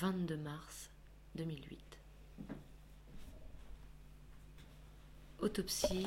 [0.00, 0.88] 22 mars
[1.34, 1.78] 2008.
[5.40, 6.06] Autopsie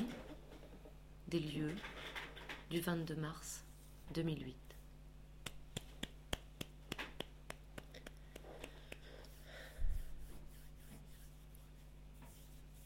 [1.27, 1.75] des lieux
[2.71, 3.63] du 22 mars
[4.15, 4.55] 2008.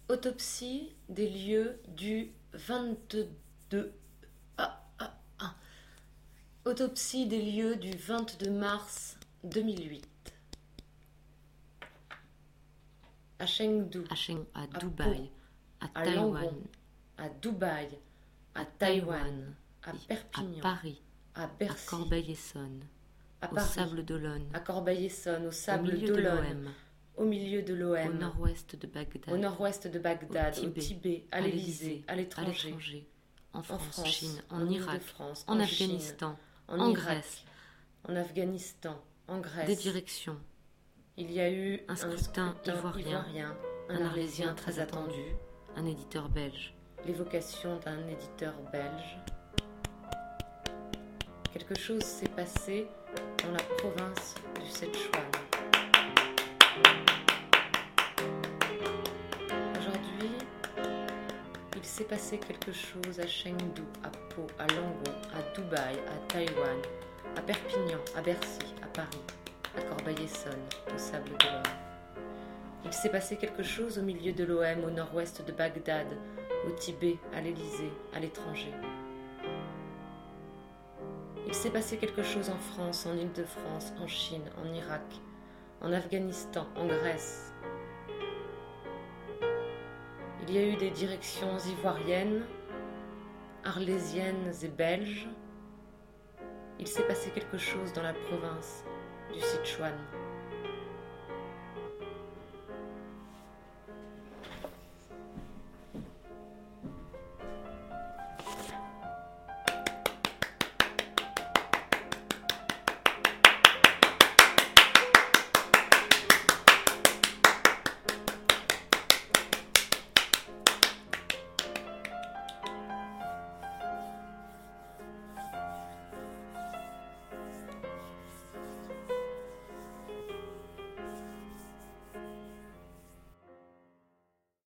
[0.09, 3.93] Autopsie des lieux du 22
[4.57, 5.55] ah, ah, ah.
[6.65, 10.16] Autopsie des lieux du 22 mars 2008.
[13.39, 15.29] À Chengdu, à, Cheng- à À Dubaï,
[15.79, 16.55] à à Taïwan,
[17.17, 17.87] à Dubaï,
[18.55, 21.01] à Taïwan, à Perpignan, à Paris,
[21.35, 22.83] à à Bercy, Corbeil-Essonnes,
[23.41, 26.71] à au Paris, Sable d'Olonne, à Corbeil-Essonnes, au au Sable milieu de d'Olonne,
[27.15, 31.25] au milieu de au l'OM, nord-ouest de Bagdad, au nord-ouest de Bagdad, au au Tibet,
[31.31, 33.07] à l'Élysée, à l'étranger,
[33.53, 37.43] en en France, France, Chine, en en Irak, Île-de-France, en en Afghanistan, en, en Grèce,
[38.09, 39.67] en Afghanistan, en Grèce.
[39.67, 40.37] des directions,
[41.19, 43.25] Il y a eu Un scrutin ivoirien,
[43.89, 45.35] un un arlésien Arlésien très très attendu,
[45.75, 46.75] un éditeur belge,
[47.07, 49.17] l'évocation d'un éditeur belge.
[51.51, 52.85] Quelque chose s'est passé
[53.43, 55.23] dans la province du Sichuan.
[59.79, 60.31] Aujourd'hui,
[61.75, 66.77] il s'est passé quelque chose à Chengdu, à Pau, à Langon, à Dubaï, à Taïwan,
[67.35, 69.23] à Perpignan, à Bercy, à Paris,
[69.77, 71.63] à Corbeil-Essonnes, au Sable d'Olonne.
[72.85, 76.07] Il s'est passé quelque chose au milieu de l'OM, au nord-ouest de Bagdad,
[76.67, 78.71] au Tibet, à l'Élysée, à l'étranger.
[81.45, 85.05] Il s'est passé quelque chose en France, en Île-de-France, en Chine, en Irak,
[85.81, 87.53] en Afghanistan, en Grèce.
[90.43, 92.43] Il y a eu des directions ivoiriennes,
[93.63, 95.27] arlésiennes et belges.
[96.79, 98.83] Il s'est passé quelque chose dans la province
[99.33, 99.93] du Sichuan.